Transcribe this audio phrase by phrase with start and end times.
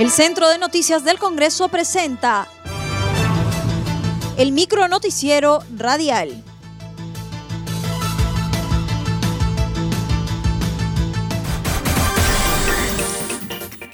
[0.00, 2.48] El Centro de Noticias del Congreso presenta
[4.38, 6.42] el micro noticiero radial.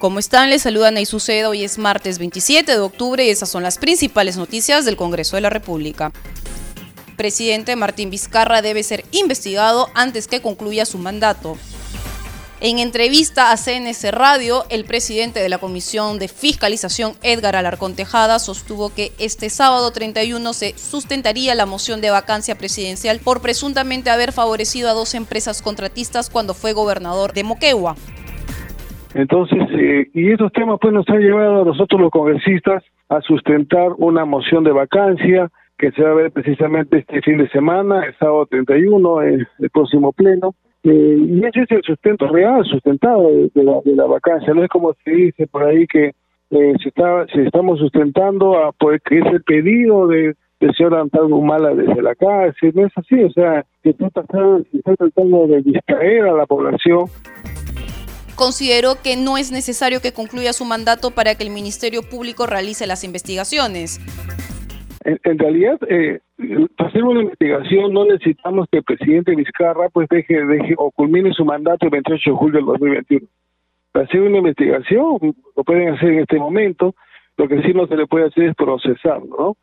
[0.00, 0.50] ¿Cómo están?
[0.50, 1.50] Les saludan y Sucedo.
[1.50, 5.42] Hoy es martes 27 de octubre y esas son las principales noticias del Congreso de
[5.42, 6.10] la República.
[7.16, 11.56] Presidente Martín Vizcarra debe ser investigado antes que concluya su mandato.
[12.64, 18.38] En entrevista a CNC Radio, el presidente de la Comisión de Fiscalización, Edgar Alarcón Tejada,
[18.38, 24.30] sostuvo que este sábado 31 se sustentaría la moción de vacancia presidencial por presuntamente haber
[24.30, 27.96] favorecido a dos empresas contratistas cuando fue gobernador de Moquegua.
[29.14, 33.90] Entonces, eh, y esos temas pues nos han llevado a nosotros los congresistas a sustentar
[33.98, 38.16] una moción de vacancia que se va a ver precisamente este fin de semana, el
[38.18, 40.54] sábado 31, el próximo pleno,
[40.84, 44.52] eh, y ese es el sustento real, sustentado de, la, de la vacancia.
[44.52, 46.12] No es como se dice por ahí que
[46.50, 50.94] eh, se, está, se estamos sustentando a pues, que es el pedido de, del señor
[50.94, 52.72] Antonio Humala desde la cárcel.
[52.74, 57.06] No es así, o sea, se está, se está tratando de distraer a la población
[58.34, 62.88] consideró que no es necesario que concluya su mandato para que el Ministerio Público realice
[62.88, 64.00] las investigaciones.
[65.04, 66.20] En, realidad, eh,
[66.76, 71.32] para hacer una investigación no necesitamos que el presidente Vizcarra pues deje, deje o culmine
[71.32, 73.26] su mandato el 28 de julio del 2021.
[73.90, 76.94] Para hacer una investigación lo pueden hacer en este momento,
[77.36, 79.56] lo que sí no se le puede hacer es procesarlo, ¿no?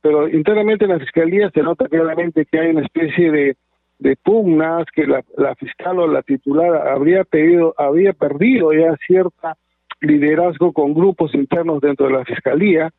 [0.00, 3.56] Pero internamente en la Fiscalía se nota claramente que hay una especie de,
[3.98, 9.56] de pugnas, que la, la fiscal o la titular habría pedido, había perdido ya cierta
[10.00, 12.90] liderazgo con grupos internos dentro de la Fiscalía,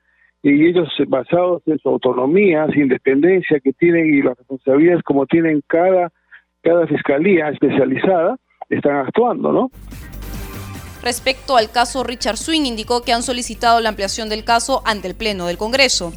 [0.44, 5.62] y ellos basados en su autonomía, su independencia que tienen y las responsabilidades como tienen
[5.68, 6.12] cada,
[6.62, 8.38] cada fiscalía especializada,
[8.70, 9.72] están actuando, ¿no?
[11.04, 15.16] Respecto al caso Richard Swing, indicó que han solicitado la ampliación del caso ante el
[15.16, 16.11] Pleno del Congreso.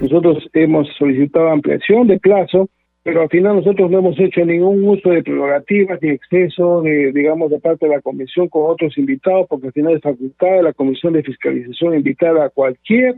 [0.00, 2.68] Nosotros hemos solicitado ampliación de plazo
[3.04, 7.50] pero al final nosotros no hemos hecho ningún uso de prerrogativas ni exceso, de, digamos,
[7.50, 11.12] de parte de la comisión con otros invitados, porque al final es facultad la comisión
[11.12, 13.16] de fiscalización invitar a cualquier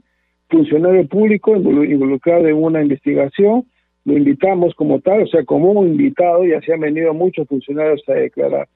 [0.50, 3.64] funcionario público involucrado en una investigación,
[4.04, 8.02] lo invitamos como tal, o sea, como un invitado, y así han venido muchos funcionarios
[8.08, 8.66] a declarar.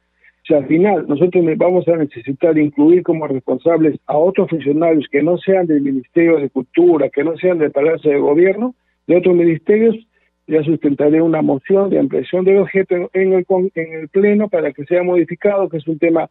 [0.43, 5.25] O sea, al final nosotros vamos a necesitar incluir como responsables a otros funcionarios que
[5.25, 8.77] no sean del Ministerio de Cultura, que no sean del Palacio de Gobierno,
[9.09, 9.97] de otros ministerios,
[10.51, 14.85] ya sustentaré una moción de ampliación del objeto en el, en el Pleno para que
[14.85, 16.29] sea modificado, que es un tema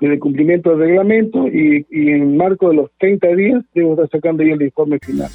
[0.00, 4.44] de cumplimiento del reglamento y, y en marco de los 30 días debo estar sacando
[4.44, 5.30] ya el informe final.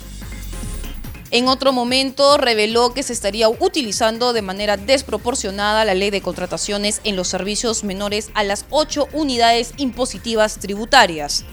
[1.31, 7.01] En otro momento reveló que se estaría utilizando de manera desproporcionada la ley de contrataciones
[7.03, 11.45] en los servicios menores a las ocho unidades impositivas tributarias.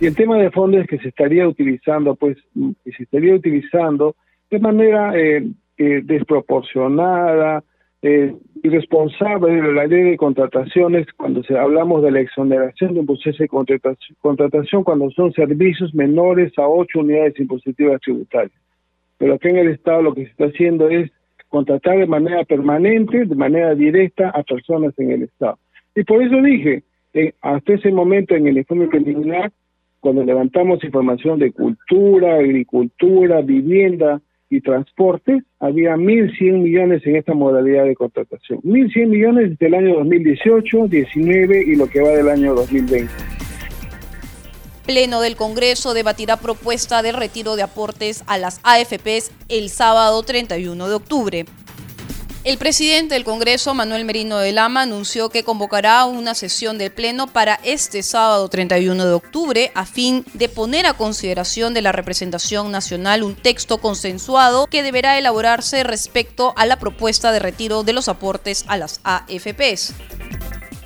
[0.00, 2.36] Y el tema de fondo es que se estaría utilizando, pues,
[2.84, 4.16] se estaría utilizando
[4.54, 5.44] de manera eh,
[5.78, 7.64] eh, desproporcionada,
[8.02, 8.32] eh,
[8.62, 13.42] irresponsable de la ley de contrataciones cuando se hablamos de la exoneración de un proceso
[13.42, 18.56] de contratación, cuando son servicios menores a ocho unidades impositivas tributarias.
[19.18, 21.10] Pero aquí en el Estado lo que se está haciendo es
[21.48, 25.58] contratar de manera permanente, de manera directa a personas en el Estado.
[25.96, 26.84] Y por eso dije,
[27.40, 29.50] hasta ese momento en el informe preliminar,
[30.00, 34.20] cuando levantamos información de cultura, agricultura, vivienda,
[34.50, 38.60] y transporte, había 1.100 millones en esta modalidad de contratación.
[38.62, 43.12] 1.100 millones desde el año 2018, 19 y lo que va del año 2020.
[44.86, 50.88] Pleno del Congreso debatirá propuesta de retiro de aportes a las AFPs el sábado 31
[50.88, 51.46] de octubre.
[52.44, 57.26] El presidente del Congreso, Manuel Merino de Lama, anunció que convocará una sesión de pleno
[57.26, 62.70] para este sábado 31 de octubre a fin de poner a consideración de la representación
[62.70, 68.08] nacional un texto consensuado que deberá elaborarse respecto a la propuesta de retiro de los
[68.08, 69.94] aportes a las AFPs.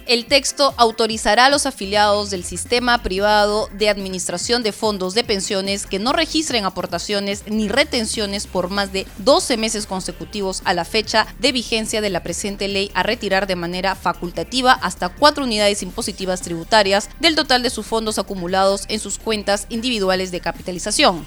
[0.08, 5.84] El texto autorizará a los afiliados del sistema privado de administración de fondos de pensiones
[5.84, 11.26] que no registren aportaciones ni retenciones por más de 12 meses consecutivos a la fecha
[11.40, 16.40] de vigencia de la presente ley a retirar de manera facultativa hasta cuatro unidades impositivas
[16.40, 21.26] tributarias del total de sus fondos acumulados en sus cuentas individuales de capitalización.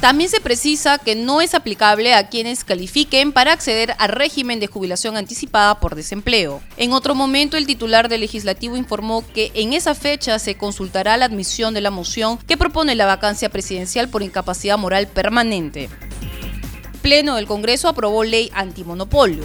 [0.00, 4.66] También se precisa que no es aplicable a quienes califiquen para acceder al régimen de
[4.66, 6.60] jubilación anticipada por desempleo.
[6.76, 11.24] En otro momento, el titular del legislativo informó que en esa fecha se consultará la
[11.24, 15.88] admisión de la moción que propone la vacancia presidencial por incapacidad moral permanente.
[17.00, 19.44] Pleno del Congreso aprobó ley antimonopolio.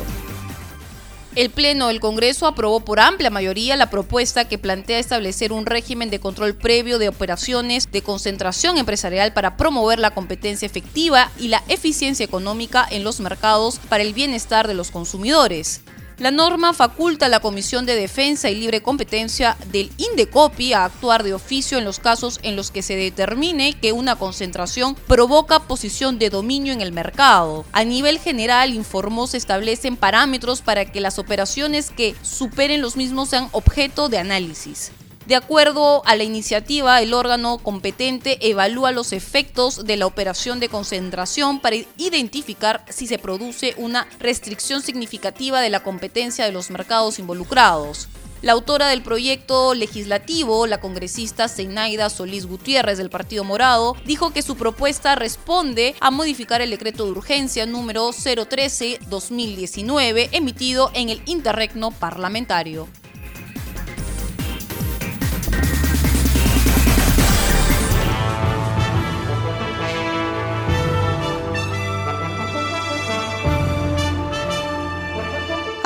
[1.34, 6.10] El Pleno del Congreso aprobó por amplia mayoría la propuesta que plantea establecer un régimen
[6.10, 11.64] de control previo de operaciones de concentración empresarial para promover la competencia efectiva y la
[11.70, 15.82] eficiencia económica en los mercados para el bienestar de los consumidores.
[16.22, 21.24] La norma faculta a la Comisión de Defensa y Libre Competencia del INDECOPI a actuar
[21.24, 26.20] de oficio en los casos en los que se determine que una concentración provoca posición
[26.20, 27.66] de dominio en el mercado.
[27.72, 33.30] A nivel general, informó, se establecen parámetros para que las operaciones que superen los mismos
[33.30, 34.92] sean objeto de análisis.
[35.32, 40.68] De acuerdo a la iniciativa, el órgano competente evalúa los efectos de la operación de
[40.68, 47.18] concentración para identificar si se produce una restricción significativa de la competencia de los mercados
[47.18, 48.10] involucrados.
[48.42, 54.42] La autora del proyecto legislativo, la congresista Zeinaida Solís Gutiérrez del Partido Morado, dijo que
[54.42, 61.92] su propuesta responde a modificar el decreto de urgencia número 013-2019 emitido en el interregno
[61.92, 62.90] parlamentario.